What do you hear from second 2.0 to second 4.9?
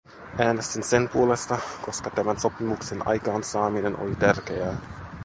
tämän sopimuksen aikaansaaminen oli tärkeää.